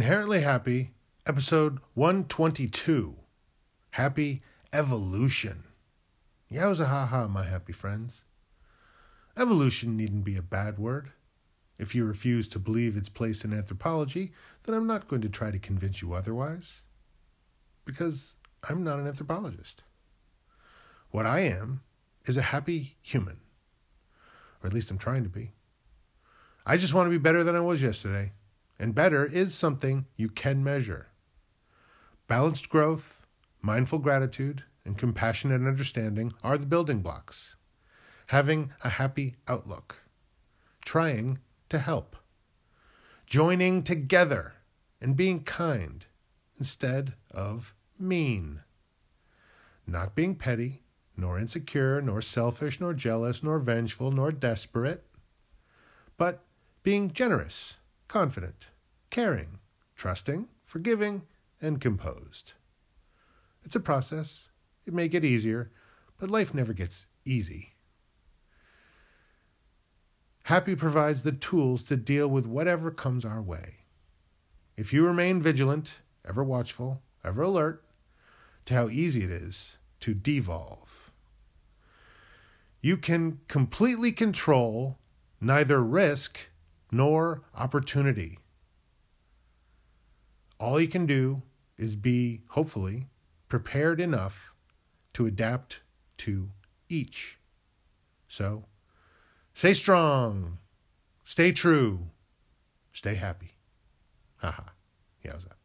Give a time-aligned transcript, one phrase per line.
[0.00, 0.92] Inherently Happy,
[1.26, 3.18] episode 122
[3.90, 4.40] Happy
[4.72, 5.64] Evolution.
[6.50, 8.24] Yowza ha ha, my happy friends.
[9.36, 11.12] Evolution needn't be a bad word.
[11.76, 14.32] If you refuse to believe its place in anthropology,
[14.62, 16.80] then I'm not going to try to convince you otherwise.
[17.84, 18.32] Because
[18.70, 19.82] I'm not an anthropologist.
[21.10, 21.82] What I am
[22.24, 23.40] is a happy human.
[24.62, 25.52] Or at least I'm trying to be.
[26.64, 28.32] I just want to be better than I was yesterday.
[28.80, 31.08] And better is something you can measure.
[32.28, 33.26] Balanced growth,
[33.60, 37.56] mindful gratitude, and compassionate understanding are the building blocks.
[38.28, 40.00] Having a happy outlook.
[40.82, 42.16] Trying to help.
[43.26, 44.54] Joining together
[44.98, 46.06] and being kind
[46.58, 48.62] instead of mean.
[49.86, 50.84] Not being petty,
[51.18, 55.04] nor insecure, nor selfish, nor jealous, nor vengeful, nor desperate,
[56.16, 56.44] but
[56.82, 57.76] being generous,
[58.10, 58.66] confident,
[59.10, 59.60] caring,
[59.94, 61.22] trusting, forgiving,
[61.62, 62.54] and composed.
[63.64, 64.48] It's a process.
[64.84, 65.70] It may get easier,
[66.18, 67.74] but life never gets easy.
[70.42, 73.76] Happy provides the tools to deal with whatever comes our way.
[74.76, 77.84] If you remain vigilant, ever watchful, ever alert
[78.64, 81.12] to how easy it is to devolve,
[82.80, 84.98] you can completely control
[85.40, 86.49] neither risk
[86.90, 88.38] nor opportunity.
[90.58, 91.42] All you can do
[91.78, 93.06] is be, hopefully,
[93.48, 94.52] prepared enough
[95.14, 95.80] to adapt
[96.18, 96.50] to
[96.88, 97.38] each.
[98.28, 98.66] So,
[99.54, 100.58] stay strong,
[101.24, 102.10] stay true,
[102.92, 103.52] stay happy.
[104.36, 104.70] Haha.
[105.24, 105.59] Yowza.